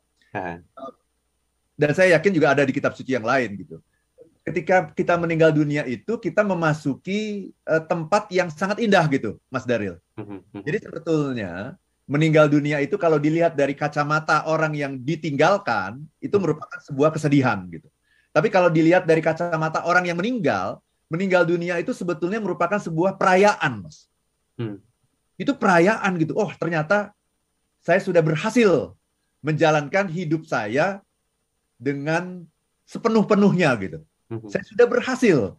Dan 1.81 1.91
saya 1.97 2.21
yakin 2.21 2.33
juga 2.37 2.53
ada 2.53 2.63
di 2.63 2.73
kitab 2.77 2.93
suci 2.93 3.17
yang 3.17 3.25
lain 3.25 3.57
gitu. 3.57 3.81
Ketika 4.45 4.93
kita 4.93 5.17
meninggal 5.21 5.53
dunia 5.53 5.85
itu 5.85 6.17
kita 6.17 6.45
memasuki 6.45 7.53
uh, 7.69 7.81
tempat 7.85 8.29
yang 8.33 8.49
sangat 8.49 8.81
indah 8.81 9.05
gitu, 9.09 9.37
Mas 9.53 9.65
Daril. 9.69 10.01
Mhm, 10.17 10.41
mhm. 10.53 10.63
Jadi 10.65 10.79
sebetulnya 10.81 11.53
meninggal 12.09 12.49
dunia 12.49 12.81
itu 12.83 12.97
kalau 12.97 13.21
dilihat 13.21 13.55
dari 13.55 13.73
kacamata 13.77 14.49
orang 14.49 14.75
yang 14.77 14.97
ditinggalkan 15.01 16.05
itu 16.21 16.37
mhm. 16.37 16.43
merupakan 16.45 16.81
sebuah 16.85 17.17
kesedihan 17.17 17.65
gitu. 17.69 17.89
Tapi 18.31 18.49
kalau 18.53 18.71
dilihat 18.71 19.09
dari 19.09 19.21
kacamata 19.25 19.83
orang 19.85 20.07
yang 20.07 20.21
meninggal, 20.21 20.79
meninggal 21.11 21.43
dunia 21.43 21.77
itu 21.83 21.91
sebetulnya 21.91 22.39
merupakan 22.39 22.79
sebuah 22.79 23.19
perayaan, 23.19 23.83
Mas. 23.83 24.07
Hmm. 24.55 24.79
Itu 25.35 25.59
perayaan 25.59 26.15
gitu. 26.23 26.39
Oh, 26.39 26.49
ternyata 26.55 27.11
saya 27.83 27.99
sudah 27.99 28.23
berhasil 28.23 28.95
menjalankan 29.43 30.07
hidup 30.07 30.47
saya 30.47 31.03
dengan 31.75 32.47
sepenuh-penuhnya 32.87 33.75
gitu. 33.83 33.99
Hmm. 34.31 34.47
Saya 34.47 34.63
sudah 34.63 34.87
berhasil. 34.87 35.59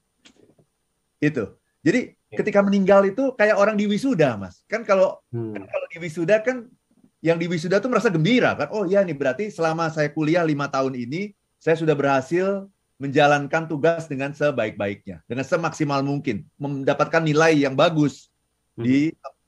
Itu. 1.19 1.59
Jadi 1.83 2.15
ya. 2.15 2.37
ketika 2.39 2.63
meninggal 2.63 3.03
itu 3.03 3.35
kayak 3.35 3.59
orang 3.59 3.75
di 3.75 3.91
wisuda, 3.91 4.39
Mas. 4.39 4.63
Kan 4.71 4.87
kalau 4.87 5.19
hmm. 5.35 5.51
kan 5.51 5.63
kalau 5.67 5.85
di 5.91 5.97
wisuda 5.99 6.39
kan 6.39 6.71
yang 7.19 7.37
di 7.37 7.51
wisuda 7.51 7.83
tuh 7.83 7.91
merasa 7.91 8.07
gembira 8.07 8.55
kan. 8.55 8.71
Oh 8.71 8.87
iya 8.87 9.03
nih 9.03 9.17
berarti 9.17 9.51
selama 9.51 9.91
saya 9.91 10.07
kuliah 10.15 10.47
lima 10.47 10.71
tahun 10.71 10.95
ini 10.95 11.35
saya 11.59 11.75
sudah 11.75 11.93
berhasil 11.93 12.71
menjalankan 13.01 13.65
tugas 13.65 14.05
dengan 14.05 14.29
sebaik-baiknya, 14.29 15.25
dengan 15.25 15.41
semaksimal 15.41 16.05
mungkin, 16.05 16.45
mendapatkan 16.61 17.25
nilai 17.25 17.57
yang 17.57 17.73
bagus 17.73 18.29
hmm. 18.77 18.85
di 18.85 18.97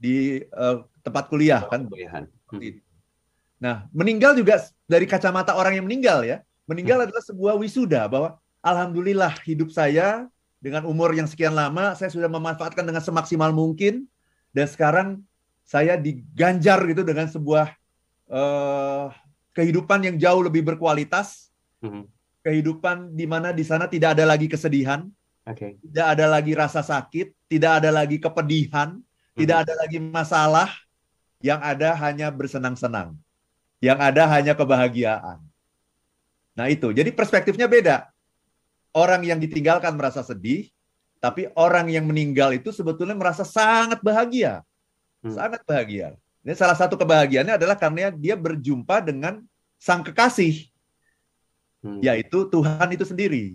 di 0.02 0.16
uh, 0.58 0.82
tempat 1.06 1.30
kuliah 1.30 1.62
kan. 1.70 1.86
Hmm. 1.86 2.82
Nah, 3.62 3.86
meninggal 3.94 4.34
juga 4.34 4.58
dari 4.90 5.06
kacamata 5.06 5.54
orang 5.54 5.78
yang 5.78 5.86
meninggal 5.86 6.26
ya. 6.26 6.42
Meninggal 6.66 6.98
hmm. 6.98 7.06
adalah 7.06 7.24
sebuah 7.30 7.54
wisuda 7.62 8.10
bahwa 8.10 8.42
alhamdulillah 8.66 9.38
hidup 9.46 9.70
saya 9.70 10.26
dengan 10.58 10.90
umur 10.90 11.14
yang 11.14 11.30
sekian 11.30 11.54
lama 11.54 11.94
saya 11.94 12.10
sudah 12.10 12.32
memanfaatkan 12.32 12.82
dengan 12.82 13.06
semaksimal 13.06 13.54
mungkin 13.54 14.10
dan 14.50 14.66
sekarang 14.66 15.08
saya 15.62 15.94
diganjar 15.94 16.82
gitu 16.90 17.06
dengan 17.06 17.30
sebuah 17.30 17.70
uh, 18.34 19.14
kehidupan 19.54 20.10
yang 20.10 20.18
jauh 20.18 20.42
lebih 20.42 20.66
berkualitas. 20.66 21.54
Hmm 21.86 22.10
kehidupan 22.44 23.16
di 23.16 23.24
mana 23.24 23.56
di 23.56 23.64
sana 23.64 23.88
tidak 23.88 24.20
ada 24.20 24.28
lagi 24.28 24.52
kesedihan, 24.52 25.08
okay. 25.48 25.80
tidak 25.80 26.06
ada 26.20 26.26
lagi 26.28 26.52
rasa 26.54 26.84
sakit, 26.84 27.32
tidak 27.48 27.82
ada 27.82 27.90
lagi 27.90 28.20
kepedihan, 28.20 29.00
hmm. 29.00 29.40
tidak 29.40 29.64
ada 29.64 29.74
lagi 29.80 29.98
masalah, 30.04 30.70
yang 31.40 31.60
ada 31.64 31.96
hanya 32.04 32.28
bersenang-senang, 32.32 33.16
yang 33.80 34.00
ada 34.00 34.28
hanya 34.28 34.52
kebahagiaan. 34.56 35.40
Nah 36.54 36.68
itu, 36.68 36.92
jadi 36.92 37.10
perspektifnya 37.12 37.66
beda. 37.66 38.08
Orang 38.94 39.26
yang 39.26 39.42
ditinggalkan 39.42 39.98
merasa 39.98 40.22
sedih, 40.22 40.70
tapi 41.18 41.48
orang 41.56 41.90
yang 41.90 42.06
meninggal 42.06 42.54
itu 42.54 42.70
sebetulnya 42.70 43.16
merasa 43.16 43.48
sangat 43.48 44.04
bahagia, 44.04 44.62
hmm. 45.24 45.32
sangat 45.32 45.64
bahagia. 45.64 46.20
Ini 46.44 46.60
salah 46.60 46.76
satu 46.76 47.00
kebahagiaannya 47.00 47.56
adalah 47.56 47.80
karena 47.80 48.12
dia 48.12 48.36
berjumpa 48.36 49.00
dengan 49.00 49.40
sang 49.80 50.04
kekasih 50.04 50.73
hmm. 51.84 52.00
yaitu 52.00 52.48
Tuhan 52.48 52.88
itu 52.96 53.04
sendiri. 53.04 53.46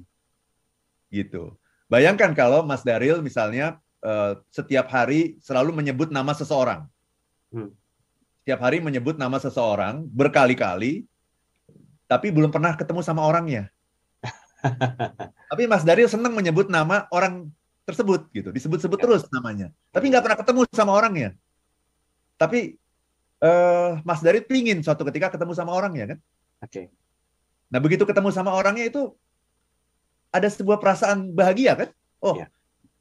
Gitu. 1.09 1.57
Bayangkan 1.89 2.37
kalau 2.37 2.63
Mas 2.63 2.85
Daril 2.85 3.25
misalnya 3.25 3.81
uh, 4.05 4.37
setiap 4.53 4.93
hari 4.93 5.41
selalu 5.41 5.73
menyebut 5.73 6.13
nama 6.13 6.37
seseorang. 6.37 6.87
Hmm. 7.49 7.73
tiap 8.45 8.61
hari 8.65 8.81
menyebut 8.81 9.17
nama 9.17 9.37
seseorang 9.41 10.05
berkali-kali, 10.09 11.05
tapi 12.09 12.33
belum 12.33 12.49
pernah 12.49 12.73
ketemu 12.77 13.05
sama 13.05 13.25
orangnya. 13.25 13.69
tapi 15.53 15.69
Mas 15.69 15.85
Daryl 15.85 16.09
senang 16.09 16.33
menyebut 16.33 16.73
nama 16.73 17.05
orang 17.13 17.53
tersebut 17.85 18.29
gitu, 18.33 18.49
disebut-sebut 18.49 19.01
ya. 19.01 19.05
terus 19.05 19.23
namanya. 19.33 19.69
Tapi 19.93 20.13
nggak 20.13 20.25
pernah 20.25 20.39
ketemu 20.41 20.61
sama 20.73 20.93
orangnya. 20.97 21.37
Tapi 22.41 22.81
uh, 23.45 24.01
Mas 24.01 24.25
Daryl 24.25 24.45
pingin 24.49 24.81
suatu 24.81 25.05
ketika 25.09 25.29
ketemu 25.37 25.53
sama 25.53 25.77
orangnya 25.77 26.17
kan? 26.17 26.19
Oke. 26.65 26.73
Okay. 26.73 26.87
Nah 27.69 27.79
begitu 27.79 28.05
ketemu 28.09 28.33
sama 28.33 28.53
orangnya 28.53 28.89
itu 28.89 29.13
ada 30.33 30.49
sebuah 30.49 30.81
perasaan 30.81 31.33
bahagia 31.33 31.77
kan? 31.77 31.89
Oh, 32.21 32.37
ya. 32.37 32.49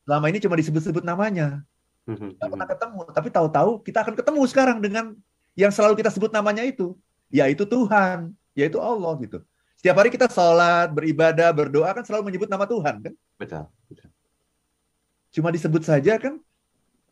selama 0.05 0.25
ini 0.31 0.39
cuma 0.39 0.55
disebut-sebut 0.55 1.03
namanya, 1.03 1.63
mhm, 2.07 2.37
nggak 2.37 2.49
pernah 2.51 2.67
mhm. 2.67 2.73
ketemu. 2.75 2.99
Tapi 3.11 3.27
tahu-tahu 3.33 3.71
kita 3.83 3.99
akan 4.03 4.13
ketemu 4.15 4.41
sekarang 4.47 4.77
dengan 4.79 5.05
yang 5.57 5.73
selalu 5.73 5.99
kita 5.99 6.13
sebut 6.13 6.31
namanya 6.31 6.63
itu, 6.63 6.95
yaitu 7.33 7.65
Tuhan, 7.65 8.31
yaitu 8.53 8.77
Allah 8.77 9.13
gitu. 9.23 9.41
Setiap 9.77 9.95
hari 10.01 10.09
kita 10.09 10.25
sholat, 10.29 10.89
beribadah, 10.89 11.53
berdoa 11.53 11.89
kan 11.93 12.03
selalu 12.05 12.33
menyebut 12.33 12.49
nama 12.49 12.65
Tuhan 12.65 12.95
kan? 13.01 13.13
Betul. 13.37 13.65
betul. 13.89 14.09
Cuma 15.33 15.53
disebut 15.53 15.85
saja 15.85 16.17
kan, 16.17 16.41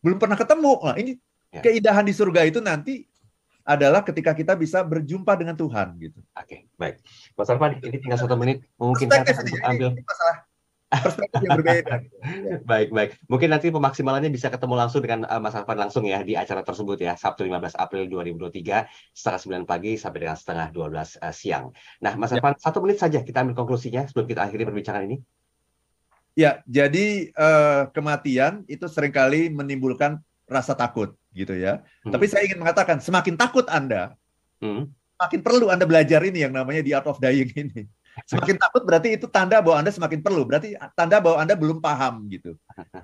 belum 0.02 0.18
pernah 0.18 0.38
ketemu. 0.38 0.74
Nah 0.82 0.98
ini 0.98 1.18
ya. 1.54 1.62
keindahan 1.62 2.06
di 2.06 2.14
surga 2.14 2.42
itu 2.46 2.60
nanti 2.62 3.06
adalah 3.66 4.06
ketika 4.06 4.38
kita 4.38 4.54
bisa 4.54 4.86
berjumpa 4.86 5.34
dengan 5.34 5.58
Tuhan 5.58 5.98
gitu. 5.98 6.22
Oke, 6.38 6.70
baik. 6.78 7.02
Mas 7.34 7.50
Arfan, 7.50 7.82
ini 7.82 7.98
tinggal 7.98 8.22
satu 8.22 8.38
menit. 8.38 8.62
Mungkin 8.78 9.10
saya 9.10 9.26
ambil 9.66 9.98
ini 9.98 10.06
masalah 10.06 10.46
perspektif 10.94 11.42
yang 11.42 11.58
berbeda. 11.58 11.94
Gitu. 11.98 12.16
baik, 12.72 12.90
baik. 12.94 13.10
Mungkin 13.26 13.50
nanti 13.50 13.68
pemaksimalannya 13.74 14.30
bisa 14.30 14.54
ketemu 14.54 14.76
langsung 14.78 15.02
dengan 15.02 15.26
uh, 15.26 15.42
Mas 15.42 15.58
Arfan 15.58 15.82
langsung 15.82 16.06
ya 16.06 16.22
di 16.22 16.38
acara 16.38 16.62
tersebut 16.62 17.02
ya, 17.02 17.18
Sabtu 17.18 17.42
15 17.42 17.74
April 17.74 18.06
2023, 18.06 18.86
setengah 19.18 19.66
9 19.66 19.72
pagi 19.72 19.98
sampai 19.98 20.20
dengan 20.30 20.38
setengah 20.38 20.68
12 20.70 20.86
uh, 20.86 21.04
eh, 21.26 21.34
siang. 21.34 21.66
Nah, 22.06 22.14
Mas 22.16 22.32
ya. 22.32 22.38
Arfan, 22.38 22.56
satu 22.62 22.86
menit 22.86 23.02
saja 23.02 23.26
kita 23.26 23.42
ambil 23.42 23.58
konklusinya 23.58 24.06
sebelum 24.06 24.30
kita 24.30 24.46
akhiri 24.46 24.64
perbincangan 24.70 25.04
ini. 25.10 25.18
Ya, 26.36 26.60
jadi 26.68 27.32
uh, 27.32 27.88
kematian 27.96 28.68
itu 28.68 28.86
sering 28.92 29.16
kali 29.16 29.48
menimbulkan 29.48 30.20
rasa 30.46 30.78
takut 30.78 31.18
gitu 31.34 31.54
ya. 31.54 31.82
Hmm. 32.06 32.14
Tapi 32.14 32.26
saya 32.30 32.46
ingin 32.46 32.62
mengatakan 32.62 33.02
semakin 33.02 33.36
takut 33.36 33.66
Anda, 33.68 34.16
hmm. 34.62 34.88
semakin 35.18 35.40
perlu 35.42 35.70
Anda 35.74 35.86
belajar 35.90 36.22
ini 36.24 36.46
yang 36.46 36.54
namanya 36.54 36.82
the 36.86 36.94
art 36.96 37.10
of 37.10 37.20
dying 37.20 37.52
ini. 37.54 37.90
Semakin 38.24 38.56
takut 38.56 38.88
berarti 38.88 39.20
itu 39.20 39.28
tanda 39.28 39.60
bahwa 39.60 39.84
Anda 39.84 39.92
semakin 39.92 40.24
perlu, 40.24 40.48
berarti 40.48 40.80
tanda 40.96 41.20
bahwa 41.20 41.36
Anda 41.44 41.52
belum 41.60 41.84
paham 41.84 42.32
gitu. 42.32 42.56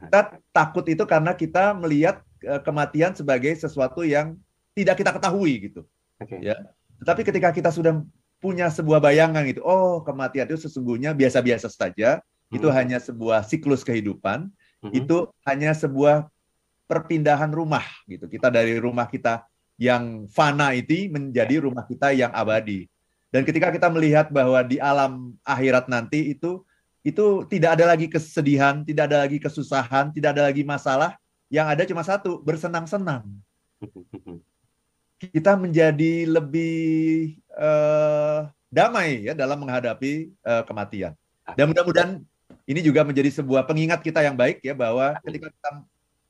Kita 0.08 0.40
takut 0.56 0.88
itu 0.88 1.04
karena 1.04 1.36
kita 1.36 1.76
melihat 1.76 2.24
uh, 2.48 2.64
kematian 2.64 3.12
sebagai 3.12 3.52
sesuatu 3.60 4.08
yang 4.08 4.40
tidak 4.72 5.04
kita 5.04 5.12
ketahui 5.12 5.68
gitu. 5.68 5.84
Okay. 6.16 6.40
Ya. 6.40 6.56
Tetapi 7.04 7.28
ketika 7.28 7.52
kita 7.52 7.76
sudah 7.76 8.00
punya 8.40 8.72
sebuah 8.72 9.04
bayangan 9.04 9.44
gitu, 9.52 9.60
oh 9.68 10.00
kematian 10.00 10.48
itu 10.48 10.64
sesungguhnya 10.64 11.12
biasa-biasa 11.12 11.68
saja, 11.68 12.24
hmm. 12.24 12.56
itu 12.56 12.68
hanya 12.72 13.04
sebuah 13.04 13.44
siklus 13.44 13.84
kehidupan, 13.84 14.48
hmm. 14.80 14.96
itu 14.96 15.28
hanya 15.44 15.76
sebuah 15.76 16.32
perpindahan 16.92 17.48
rumah 17.48 17.88
gitu. 18.04 18.28
Kita 18.28 18.52
dari 18.52 18.76
rumah 18.76 19.08
kita 19.08 19.48
yang 19.80 20.28
fana 20.28 20.76
itu 20.76 21.08
menjadi 21.08 21.64
rumah 21.64 21.88
kita 21.88 22.12
yang 22.12 22.36
abadi. 22.36 22.92
Dan 23.32 23.48
ketika 23.48 23.72
kita 23.72 23.88
melihat 23.88 24.28
bahwa 24.28 24.60
di 24.60 24.76
alam 24.76 25.40
akhirat 25.48 25.88
nanti 25.88 26.36
itu 26.36 26.68
itu 27.02 27.48
tidak 27.48 27.80
ada 27.80 27.96
lagi 27.96 28.12
kesedihan, 28.12 28.84
tidak 28.84 29.08
ada 29.08 29.24
lagi 29.24 29.40
kesusahan, 29.40 30.12
tidak 30.12 30.36
ada 30.36 30.52
lagi 30.52 30.68
masalah, 30.68 31.16
yang 31.50 31.66
ada 31.66 31.88
cuma 31.88 32.04
satu, 32.06 32.44
bersenang-senang. 32.44 33.26
Kita 35.22 35.54
menjadi 35.54 36.26
lebih 36.26 37.38
uh, 37.54 38.50
damai 38.70 39.30
ya 39.30 39.34
dalam 39.38 39.58
menghadapi 39.62 40.34
uh, 40.42 40.64
kematian. 40.66 41.14
Dan 41.54 41.70
mudah-mudahan 41.70 42.22
ini 42.66 42.80
juga 42.82 43.06
menjadi 43.06 43.30
sebuah 43.30 43.66
pengingat 43.66 44.02
kita 44.02 44.22
yang 44.26 44.34
baik 44.34 44.62
ya 44.66 44.74
bahwa 44.74 45.18
ketika 45.22 45.50
kita 45.50 45.70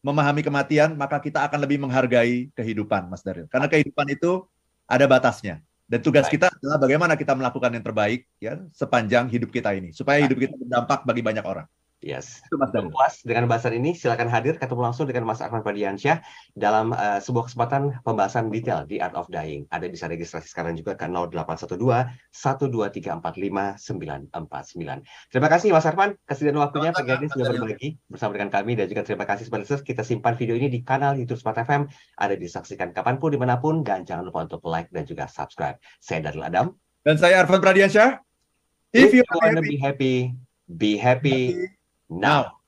memahami 0.01 0.41
kematian, 0.41 0.97
maka 0.97 1.21
kita 1.21 1.45
akan 1.45 1.61
lebih 1.61 1.77
menghargai 1.77 2.49
kehidupan, 2.57 3.05
Mas 3.07 3.21
Daryl. 3.21 3.45
Karena 3.47 3.69
kehidupan 3.69 4.09
itu 4.09 4.45
ada 4.89 5.05
batasnya. 5.05 5.61
Dan 5.85 5.99
tugas 5.99 6.25
Baik. 6.27 6.39
kita 6.39 6.47
adalah 6.47 6.77
bagaimana 6.79 7.13
kita 7.19 7.35
melakukan 7.35 7.71
yang 7.75 7.83
terbaik 7.83 8.23
ya 8.39 8.63
sepanjang 8.71 9.27
hidup 9.27 9.51
kita 9.51 9.75
ini 9.75 9.91
supaya 9.91 10.23
hidup 10.23 10.39
kita 10.39 10.55
berdampak 10.55 11.03
bagi 11.03 11.19
banyak 11.19 11.43
orang. 11.43 11.67
Yes. 12.01 12.41
Puas 12.49 13.21
dengan 13.21 13.45
bahasan 13.45 13.77
ini, 13.77 13.93
silakan 13.93 14.25
hadir 14.25 14.57
ketemu 14.57 14.89
langsung 14.89 15.05
dengan 15.05 15.29
Mas 15.29 15.37
Arman 15.37 15.61
Padiansyah 15.61 16.25
dalam 16.57 16.97
uh, 16.97 17.21
sebuah 17.21 17.45
kesempatan 17.45 18.01
pembahasan 18.01 18.49
detail 18.49 18.89
di 18.89 18.97
Art 18.97 19.13
of 19.13 19.29
Dying. 19.29 19.69
Ada 19.69 19.85
bisa 19.85 20.09
registrasi 20.09 20.49
sekarang 20.49 20.73
juga 20.73 20.97
ke 20.97 21.05
0812 21.05 21.77
12345 22.33 23.77
949. 23.77 25.05
Terima 25.29 25.49
kasih 25.53 25.69
Mas 25.77 25.85
Arman 25.85 26.17
kesediaan 26.25 26.57
waktunya 26.57 26.89
pagi 26.89 27.13
ini 27.21 27.27
sudah 27.29 27.45
berbagi 27.53 27.89
bersama 28.09 28.31
dengan 28.33 28.49
kami 28.49 28.73
dan 28.73 28.89
juga 28.89 29.05
terima 29.05 29.25
kasih 29.29 29.45
sebenarnya 29.45 29.77
kita 29.85 30.01
simpan 30.01 30.33
video 30.33 30.57
ini 30.57 30.73
di 30.73 30.81
kanal 30.81 31.13
YouTube 31.13 31.37
Smart 31.37 31.61
FM 31.61 31.85
ada 32.17 32.33
disaksikan 32.33 32.97
kapan 32.97 33.21
pun 33.21 33.29
di 33.29 33.37
mana 33.37 33.61
pun 33.61 33.85
dan 33.85 34.09
jangan 34.09 34.25
lupa 34.25 34.49
untuk 34.49 34.65
like 34.65 34.89
dan 34.89 35.05
juga 35.05 35.29
subscribe. 35.29 35.77
Saya 36.01 36.25
Darul 36.25 36.49
Adam 36.49 36.73
dan 37.05 37.21
saya 37.21 37.45
Arfan 37.45 37.61
Pradiansyah. 37.61 38.17
If 38.89 39.13
you 39.13 39.21
want 39.37 39.53
to 39.55 39.63
be 39.63 39.77
happy, 39.77 40.33
be 40.65 40.97
happy. 40.97 41.53
happy 41.53 41.80
now 42.12 42.61